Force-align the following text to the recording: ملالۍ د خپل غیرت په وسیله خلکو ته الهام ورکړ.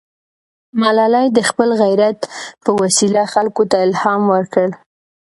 ملالۍ 0.81 1.27
د 1.33 1.39
خپل 1.49 1.69
غیرت 1.81 2.19
په 2.63 2.69
وسیله 2.81 3.21
خلکو 3.33 3.63
ته 3.71 3.77
الهام 3.87 4.21
ورکړ. 4.33 4.67